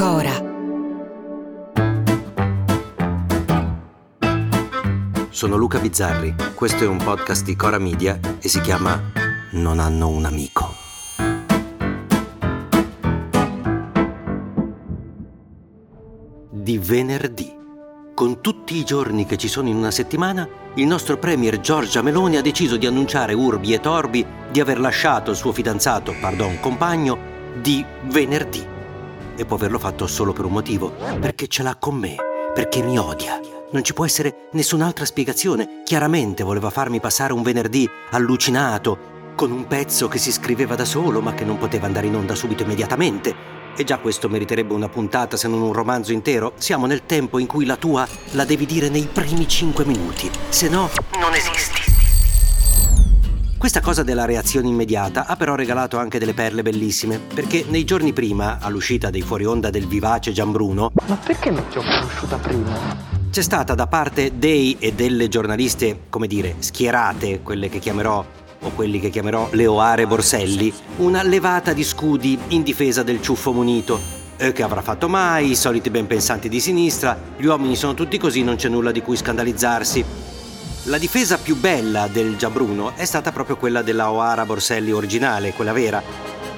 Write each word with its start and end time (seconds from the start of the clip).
Cora. 0.00 0.32
Sono 5.28 5.56
Luca 5.56 5.78
Bizzarri, 5.78 6.34
questo 6.54 6.84
è 6.84 6.86
un 6.86 6.96
podcast 6.96 7.44
di 7.44 7.54
Cora 7.54 7.76
Media 7.76 8.18
e 8.40 8.48
si 8.48 8.62
chiama 8.62 8.98
Non 9.50 9.78
hanno 9.78 10.08
un 10.08 10.24
amico. 10.24 10.72
Di 16.48 16.78
venerdì. 16.78 17.54
Con 18.14 18.40
tutti 18.40 18.76
i 18.76 18.84
giorni 18.84 19.26
che 19.26 19.36
ci 19.36 19.48
sono 19.48 19.68
in 19.68 19.76
una 19.76 19.90
settimana, 19.90 20.48
il 20.76 20.86
nostro 20.86 21.18
premier 21.18 21.60
Giorgia 21.60 22.00
Meloni 22.00 22.38
ha 22.38 22.40
deciso 22.40 22.78
di 22.78 22.86
annunciare 22.86 23.34
urbi 23.34 23.74
e 23.74 23.80
torbi 23.80 24.24
di 24.50 24.60
aver 24.60 24.80
lasciato 24.80 25.32
il 25.32 25.36
suo 25.36 25.52
fidanzato, 25.52 26.14
pardon, 26.18 26.58
compagno, 26.58 27.18
di 27.60 27.84
venerdì. 28.04 28.69
E 29.40 29.46
può 29.46 29.56
averlo 29.56 29.78
fatto 29.78 30.06
solo 30.06 30.34
per 30.34 30.44
un 30.44 30.52
motivo, 30.52 30.92
perché 31.18 31.46
ce 31.46 31.62
l'ha 31.62 31.74
con 31.76 31.94
me, 31.94 32.14
perché 32.52 32.82
mi 32.82 32.98
odia. 32.98 33.40
Non 33.70 33.82
ci 33.82 33.94
può 33.94 34.04
essere 34.04 34.50
nessun'altra 34.52 35.06
spiegazione. 35.06 35.80
Chiaramente 35.82 36.42
voleva 36.42 36.68
farmi 36.68 37.00
passare 37.00 37.32
un 37.32 37.40
venerdì 37.40 37.88
allucinato, 38.10 39.32
con 39.34 39.50
un 39.50 39.66
pezzo 39.66 40.08
che 40.08 40.18
si 40.18 40.30
scriveva 40.30 40.74
da 40.74 40.84
solo 40.84 41.22
ma 41.22 41.32
che 41.32 41.46
non 41.46 41.56
poteva 41.56 41.86
andare 41.86 42.08
in 42.08 42.16
onda 42.16 42.34
subito 42.34 42.64
immediatamente. 42.64 43.34
E 43.74 43.82
già 43.82 43.96
questo 43.96 44.28
meriterebbe 44.28 44.74
una 44.74 44.90
puntata 44.90 45.38
se 45.38 45.48
non 45.48 45.62
un 45.62 45.72
romanzo 45.72 46.12
intero. 46.12 46.52
Siamo 46.58 46.84
nel 46.84 47.06
tempo 47.06 47.38
in 47.38 47.46
cui 47.46 47.64
la 47.64 47.76
tua 47.76 48.06
la 48.32 48.44
devi 48.44 48.66
dire 48.66 48.90
nei 48.90 49.08
primi 49.10 49.48
cinque 49.48 49.86
minuti, 49.86 50.30
se 50.50 50.68
no 50.68 50.90
non 51.18 51.32
esisti. 51.32 51.89
Questa 53.60 53.82
cosa 53.82 54.02
della 54.02 54.24
reazione 54.24 54.68
immediata 54.68 55.26
ha 55.26 55.36
però 55.36 55.54
regalato 55.54 55.98
anche 55.98 56.18
delle 56.18 56.32
perle 56.32 56.62
bellissime, 56.62 57.18
perché 57.18 57.66
nei 57.68 57.84
giorni 57.84 58.14
prima, 58.14 58.56
all'uscita 58.58 59.10
dei 59.10 59.20
fuori 59.20 59.44
onda 59.44 59.68
del 59.68 59.86
vivace 59.86 60.32
Gianbruno, 60.32 60.92
Ma 61.06 61.16
perché 61.16 61.50
non 61.50 61.68
ti 61.68 61.76
ho 61.76 61.82
conosciuta 61.82 62.38
prima? 62.38 63.18
c'è 63.30 63.42
stata 63.42 63.74
da 63.74 63.86
parte 63.86 64.38
dei 64.38 64.78
e 64.78 64.94
delle 64.94 65.28
giornaliste, 65.28 66.04
come 66.08 66.26
dire, 66.26 66.54
schierate, 66.60 67.42
quelle 67.42 67.68
che 67.68 67.80
chiamerò 67.80 68.24
o 68.62 68.70
quelli 68.70 68.98
che 68.98 69.10
chiamerò 69.10 69.50
le 69.52 69.66
Oare 69.66 70.06
Borselli, 70.06 70.72
una 70.96 71.22
levata 71.22 71.74
di 71.74 71.84
scudi 71.84 72.38
in 72.48 72.62
difesa 72.62 73.02
del 73.02 73.20
ciuffo 73.20 73.52
munito. 73.52 74.00
E 74.38 74.52
che 74.52 74.62
avrà 74.62 74.80
fatto 74.80 75.06
mai, 75.06 75.50
i 75.50 75.54
soliti 75.54 75.90
ben 75.90 76.06
pensanti 76.06 76.48
di 76.48 76.60
sinistra, 76.60 77.14
gli 77.36 77.44
uomini 77.44 77.76
sono 77.76 77.92
tutti 77.92 78.16
così, 78.16 78.42
non 78.42 78.56
c'è 78.56 78.70
nulla 78.70 78.90
di 78.90 79.02
cui 79.02 79.16
scandalizzarsi. 79.16 80.02
La 80.84 80.96
difesa 80.96 81.36
più 81.36 81.56
bella 81.56 82.06
del 82.06 82.36
Giabruno 82.36 82.94
è 82.96 83.04
stata 83.04 83.32
proprio 83.32 83.58
quella 83.58 83.82
della 83.82 84.10
Oara 84.10 84.46
Borselli 84.46 84.92
originale, 84.92 85.52
quella 85.52 85.74
vera, 85.74 86.02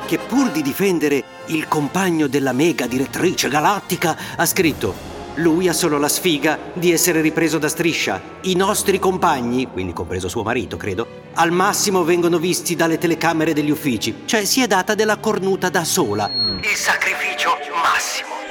che 0.06 0.18
pur 0.18 0.50
di 0.52 0.62
difendere 0.62 1.24
il 1.46 1.66
compagno 1.66 2.28
della 2.28 2.52
mega 2.52 2.86
direttrice 2.86 3.48
galattica 3.48 4.16
ha 4.36 4.46
scritto 4.46 5.10
lui 5.36 5.66
ha 5.66 5.72
solo 5.72 5.98
la 5.98 6.08
sfiga 6.08 6.58
di 6.74 6.92
essere 6.92 7.20
ripreso 7.22 7.58
da 7.58 7.68
striscia. 7.68 8.20
I 8.42 8.54
nostri 8.54 8.98
compagni, 8.98 9.66
quindi 9.66 9.94
compreso 9.94 10.28
suo 10.28 10.42
marito, 10.42 10.76
credo, 10.76 11.06
al 11.34 11.50
massimo 11.50 12.04
vengono 12.04 12.38
visti 12.38 12.76
dalle 12.76 12.98
telecamere 12.98 13.54
degli 13.54 13.70
uffici. 13.70 14.22
Cioè 14.26 14.44
si 14.44 14.60
è 14.62 14.66
data 14.66 14.94
della 14.94 15.16
cornuta 15.16 15.70
da 15.70 15.84
sola. 15.84 16.30
Il 16.60 16.76
sacrificio 16.76 17.56
massimo. 17.82 18.41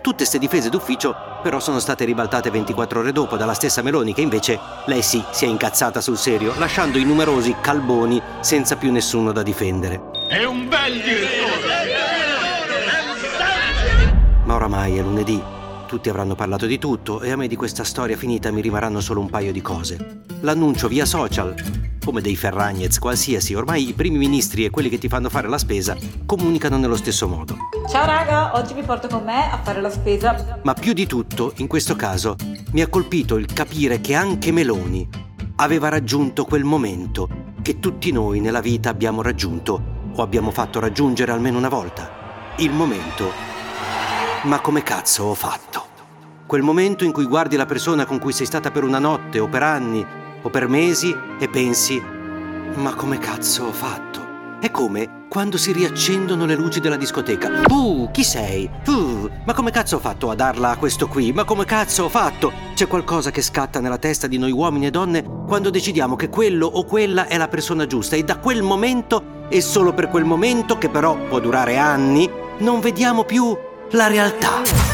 Tutte 0.00 0.18
queste 0.18 0.38
difese 0.38 0.70
d'ufficio 0.70 1.14
però 1.42 1.60
sono 1.60 1.78
state 1.78 2.04
ribaltate 2.04 2.50
24 2.50 3.00
ore 3.00 3.12
dopo 3.12 3.36
dalla 3.36 3.54
stessa 3.54 3.82
Meloni 3.82 4.14
che 4.14 4.20
invece 4.20 4.58
lei 4.86 5.02
sì 5.02 5.22
si 5.30 5.44
è 5.44 5.48
incazzata 5.48 6.00
sul 6.00 6.16
serio, 6.16 6.54
lasciando 6.58 6.98
i 6.98 7.04
numerosi 7.04 7.54
calboni 7.60 8.20
senza 8.40 8.76
più 8.76 8.90
nessuno 8.90 9.32
da 9.32 9.42
difendere. 9.42 10.00
È 10.28 10.44
un 10.44 10.68
bel 10.68 10.94
direttore! 10.94 11.96
Ma 14.44 14.54
oramai 14.54 14.96
è 14.96 15.02
lunedì, 15.02 15.42
tutti 15.86 16.08
avranno 16.08 16.34
parlato 16.34 16.66
di 16.66 16.78
tutto 16.78 17.20
e 17.20 17.30
a 17.30 17.36
me 17.36 17.48
di 17.48 17.56
questa 17.56 17.84
storia 17.84 18.16
finita 18.16 18.50
mi 18.50 18.60
rimarranno 18.60 19.00
solo 19.00 19.20
un 19.20 19.28
paio 19.28 19.52
di 19.52 19.60
cose. 19.60 20.22
L'annuncio 20.40 20.88
via 20.88 21.04
social, 21.04 21.54
come 22.08 22.22
dei 22.22 22.36
Ferragnez 22.36 22.98
qualsiasi, 22.98 23.52
ormai 23.52 23.86
i 23.86 23.92
primi 23.92 24.16
ministri 24.16 24.64
e 24.64 24.70
quelli 24.70 24.88
che 24.88 24.96
ti 24.96 25.08
fanno 25.08 25.28
fare 25.28 25.46
la 25.46 25.58
spesa 25.58 25.94
comunicano 26.24 26.78
nello 26.78 26.96
stesso 26.96 27.28
modo. 27.28 27.54
Ciao 27.86 28.06
raga, 28.06 28.56
oggi 28.56 28.72
vi 28.72 28.80
porto 28.80 29.08
con 29.08 29.24
me 29.24 29.50
a 29.50 29.60
fare 29.62 29.82
la 29.82 29.90
spesa. 29.90 30.58
Ma 30.62 30.72
più 30.72 30.94
di 30.94 31.06
tutto, 31.06 31.52
in 31.56 31.66
questo 31.66 31.96
caso, 31.96 32.36
mi 32.72 32.80
ha 32.80 32.88
colpito 32.88 33.36
il 33.36 33.52
capire 33.52 34.00
che 34.00 34.14
anche 34.14 34.52
Meloni 34.52 35.06
aveva 35.56 35.90
raggiunto 35.90 36.46
quel 36.46 36.64
momento 36.64 37.28
che 37.60 37.78
tutti 37.78 38.10
noi 38.10 38.40
nella 38.40 38.62
vita 38.62 38.88
abbiamo 38.88 39.20
raggiunto 39.20 40.10
o 40.14 40.22
abbiamo 40.22 40.50
fatto 40.50 40.80
raggiungere 40.80 41.30
almeno 41.30 41.58
una 41.58 41.68
volta. 41.68 42.54
Il 42.56 42.70
momento 42.70 43.30
ma 44.44 44.60
come 44.60 44.82
cazzo 44.82 45.24
ho 45.24 45.34
fatto? 45.34 45.84
Quel 46.46 46.62
momento 46.62 47.04
in 47.04 47.12
cui 47.12 47.26
guardi 47.26 47.56
la 47.56 47.66
persona 47.66 48.06
con 48.06 48.18
cui 48.18 48.32
sei 48.32 48.46
stata 48.46 48.70
per 48.70 48.82
una 48.82 48.98
notte 48.98 49.40
o 49.40 49.46
per 49.46 49.62
anni 49.62 50.26
o 50.42 50.50
per 50.50 50.68
mesi 50.68 51.14
e 51.38 51.48
pensi, 51.48 52.02
ma 52.74 52.94
come 52.94 53.18
cazzo 53.18 53.64
ho 53.64 53.72
fatto? 53.72 54.26
È 54.60 54.70
come 54.70 55.26
quando 55.28 55.56
si 55.56 55.72
riaccendono 55.72 56.46
le 56.46 56.56
luci 56.56 56.80
della 56.80 56.96
discoteca. 56.96 57.62
Uh, 57.68 58.08
chi 58.10 58.24
sei? 58.24 58.68
Uh, 58.86 59.30
ma 59.44 59.52
come 59.52 59.70
cazzo 59.70 59.96
ho 59.96 60.00
fatto 60.00 60.30
a 60.30 60.34
darla 60.34 60.70
a 60.70 60.76
questo 60.76 61.06
qui? 61.06 61.32
Ma 61.32 61.44
come 61.44 61.64
cazzo 61.64 62.04
ho 62.04 62.08
fatto? 62.08 62.52
C'è 62.74 62.86
qualcosa 62.88 63.30
che 63.30 63.42
scatta 63.42 63.78
nella 63.78 63.98
testa 63.98 64.26
di 64.26 64.38
noi 64.38 64.50
uomini 64.50 64.86
e 64.86 64.90
donne 64.90 65.22
quando 65.46 65.70
decidiamo 65.70 66.16
che 66.16 66.28
quello 66.28 66.66
o 66.66 66.84
quella 66.84 67.28
è 67.28 67.36
la 67.36 67.48
persona 67.48 67.86
giusta 67.86 68.16
e 68.16 68.24
da 68.24 68.38
quel 68.38 68.62
momento, 68.62 69.46
e 69.48 69.60
solo 69.60 69.92
per 69.92 70.08
quel 70.08 70.24
momento, 70.24 70.78
che 70.78 70.88
però 70.88 71.16
può 71.28 71.38
durare 71.40 71.76
anni, 71.76 72.28
non 72.58 72.80
vediamo 72.80 73.24
più 73.24 73.56
la 73.90 74.08
realtà. 74.08 74.87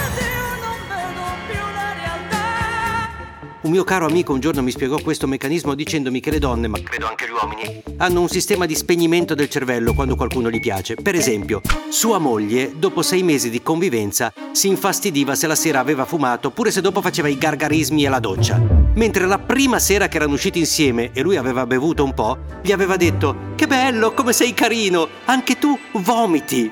Un 3.65 3.71
mio 3.71 3.83
caro 3.83 4.05
amico 4.05 4.35
un 4.35 4.41
giorno 4.41 4.63
mi 4.63 4.71
spiegò 4.71 4.99
questo 5.01 5.27
meccanismo 5.27 5.75
dicendomi 5.75 6.21
che 6.21 6.31
le 6.31 6.39
donne, 6.39 6.69
ma 6.69 6.79
credo 6.83 7.07
anche 7.07 7.25
gli 7.27 7.31
uomini, 7.31 7.83
hanno 7.97 8.21
un 8.21 8.29
sistema 8.29 8.67
di 8.67 8.75
spegnimento 8.75 9.35
del 9.35 9.49
cervello 9.49 9.95
quando 9.95 10.17
qualcuno 10.17 10.51
gli 10.51 10.61
piace. 10.61 10.97
Per 10.97 11.15
esempio, 11.15 11.63
sua 11.89 12.19
moglie, 12.19 12.75
dopo 12.77 13.01
sei 13.01 13.23
mesi 13.23 13.49
di 13.49 13.63
convivenza, 13.63 14.35
si 14.53 14.69
infastidiva 14.69 15.35
se 15.35 15.47
la 15.47 15.55
sera 15.55 15.81
aveva 15.81 16.05
fumato 16.05 16.51
pure 16.51 16.71
se 16.71 16.83
dopo 16.83 17.01
faceva 17.01 17.29
i 17.29 17.39
gargarismi 17.39 18.05
e 18.05 18.11
la 18.11 18.21
doccia. 18.21 18.61
Mentre 18.97 19.25
la 19.25 19.39
prima 19.39 19.79
sera 19.79 20.09
che 20.09 20.19
erano 20.19 20.35
usciti 20.35 20.59
insieme 20.59 21.13
e 21.15 21.23
lui 21.23 21.37
aveva 21.37 21.65
bevuto 21.65 22.05
un 22.05 22.13
po', 22.13 22.37
gli 22.61 22.71
aveva 22.71 22.99
detto: 22.99 23.55
Che 23.55 23.67
bello, 23.67 24.13
come 24.13 24.35
sei 24.35 24.53
carino, 24.53 25.09
anche 25.25 25.59
tu 25.59 25.75
vomiti. 25.93 26.71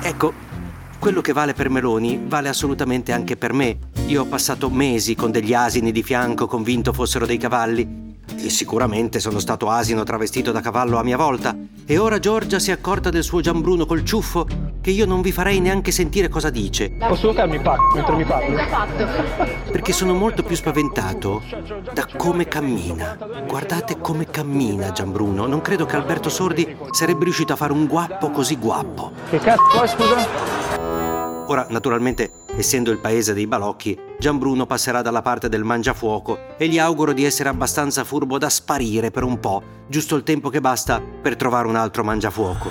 Ecco, 0.00 0.32
quello 1.06 1.20
che 1.20 1.32
vale 1.32 1.54
per 1.54 1.70
Meloni 1.70 2.20
vale 2.26 2.48
assolutamente 2.48 3.12
anche 3.12 3.36
per 3.36 3.52
me. 3.52 3.78
Io 4.08 4.22
ho 4.22 4.24
passato 4.24 4.68
mesi 4.68 5.14
con 5.14 5.30
degli 5.30 5.54
asini 5.54 5.92
di 5.92 6.02
fianco 6.02 6.48
convinto 6.48 6.92
fossero 6.92 7.26
dei 7.26 7.36
cavalli. 7.36 8.14
E 8.36 8.50
sicuramente 8.50 9.20
sono 9.20 9.38
stato 9.38 9.70
asino 9.70 10.02
travestito 10.02 10.50
da 10.50 10.60
cavallo 10.60 10.98
a 10.98 11.04
mia 11.04 11.16
volta. 11.16 11.56
E 11.86 11.96
ora 11.96 12.18
Giorgia 12.18 12.58
si 12.58 12.70
è 12.70 12.72
accorta 12.72 13.10
del 13.10 13.22
suo 13.22 13.40
Gianbruno 13.40 13.86
col 13.86 14.04
ciuffo 14.04 14.48
che 14.80 14.90
io 14.90 15.06
non 15.06 15.20
vi 15.20 15.30
farei 15.30 15.60
neanche 15.60 15.92
sentire 15.92 16.28
cosa 16.28 16.50
dice. 16.50 16.90
Posso 16.98 17.28
tocarmi 17.28 17.60
pacco 17.60 17.94
mentre 17.94 18.16
mi 18.16 18.24
parli? 18.24 18.56
Perché 19.70 19.92
sono 19.92 20.12
molto 20.12 20.42
più 20.42 20.56
spaventato 20.56 21.40
da 21.92 22.04
come 22.16 22.48
cammina. 22.48 23.16
Guardate 23.46 24.00
come 24.00 24.26
cammina 24.26 24.90
Gianbruno. 24.90 25.46
Non 25.46 25.60
credo 25.60 25.86
che 25.86 25.94
Alberto 25.94 26.28
Sordi 26.28 26.76
sarebbe 26.90 27.22
riuscito 27.22 27.52
a 27.52 27.56
fare 27.56 27.72
un 27.72 27.86
guappo 27.86 28.32
così 28.32 28.56
guappo. 28.56 29.12
Che 29.30 29.38
cazzo 29.38 29.82
è, 29.84 29.86
scusa? 29.86 30.55
Ora, 31.48 31.66
naturalmente, 31.70 32.30
essendo 32.56 32.90
il 32.90 32.98
paese 32.98 33.32
dei 33.32 33.46
balocchi, 33.46 33.96
Gianbruno 34.18 34.66
passerà 34.66 35.00
dalla 35.00 35.22
parte 35.22 35.48
del 35.48 35.62
mangiafuoco 35.62 36.56
e 36.56 36.66
gli 36.66 36.78
auguro 36.78 37.12
di 37.12 37.24
essere 37.24 37.48
abbastanza 37.48 38.02
furbo 38.02 38.36
da 38.36 38.48
sparire 38.48 39.12
per 39.12 39.22
un 39.22 39.38
po', 39.38 39.62
giusto 39.86 40.16
il 40.16 40.24
tempo 40.24 40.48
che 40.48 40.60
basta 40.60 41.00
per 41.00 41.36
trovare 41.36 41.68
un 41.68 41.76
altro 41.76 42.02
mangiafuoco. 42.02 42.70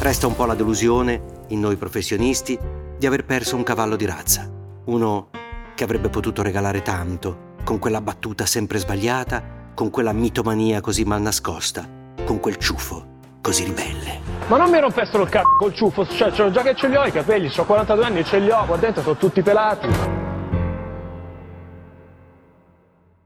Resta 0.00 0.26
un 0.26 0.36
po' 0.36 0.44
la 0.44 0.54
delusione, 0.54 1.44
in 1.48 1.60
noi 1.60 1.76
professionisti, 1.76 2.58
di 2.98 3.06
aver 3.06 3.24
perso 3.24 3.56
un 3.56 3.62
cavallo 3.62 3.96
di 3.96 4.04
razza. 4.04 4.50
Uno 4.84 5.30
che 5.74 5.84
avrebbe 5.84 6.10
potuto 6.10 6.42
regalare 6.42 6.82
tanto, 6.82 7.54
con 7.64 7.78
quella 7.78 8.02
battuta 8.02 8.44
sempre 8.44 8.78
sbagliata, 8.78 9.72
con 9.74 9.88
quella 9.88 10.12
mitomania 10.12 10.82
così 10.82 11.04
mal 11.04 11.22
nascosta, 11.22 11.88
con 12.26 12.38
quel 12.38 12.56
ciuffo. 12.56 13.09
Così 13.40 13.64
ribelle. 13.64 14.18
Ma 14.46 14.56
non 14.56 14.70
mi 14.70 14.80
rompessero 14.80 15.22
il 15.22 15.28
cazzo 15.28 15.56
col 15.58 15.74
ciuffo, 15.74 16.06
cioè, 16.06 16.32
cioè, 16.32 16.50
già 16.50 16.62
che 16.62 16.74
ce 16.74 16.88
li 16.88 16.96
ho 16.96 17.04
i 17.04 17.12
capelli, 17.12 17.50
ho 17.56 17.64
42 17.64 18.04
anni 18.04 18.18
e 18.18 18.24
ce 18.24 18.38
li 18.38 18.50
ho, 18.50 18.64
qua 18.64 18.76
dentro 18.76 19.02
sono 19.02 19.16
tutti 19.16 19.42
pelati. 19.42 19.88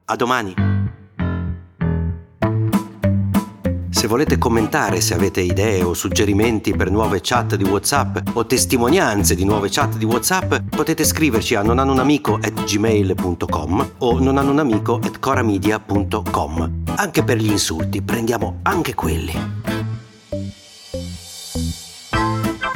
A 0.07 0.17
domani. 0.17 0.55
Se 3.89 4.07
volete 4.07 4.37
commentare, 4.37 5.01
se 5.01 5.15
avete 5.15 5.41
idee 5.41 5.83
o 5.83 5.95
suggerimenti 5.95 6.77
per 6.77 6.91
nuove 6.91 7.21
chat 7.23 7.57
di 7.57 7.65
WhatsApp 7.65 8.19
o 8.35 8.45
testimonianze 8.45 9.35
di 9.35 9.47
nuove 9.47 9.71
chat 9.71 9.97
di 9.97 10.05
WhatsApp, 10.05 10.57
potete 10.69 11.05
scriverci 11.05 11.55
a 11.55 11.63
nonanunamico@gmail.com 11.63 13.93
o 13.97 14.19
nonanunamico@coramedia.com. 14.19 16.83
Anche 16.97 17.25
per 17.25 17.39
gli 17.39 17.51
insulti, 17.51 18.03
prendiamo 18.03 18.59
anche 18.65 18.93
quelli. 18.93 19.33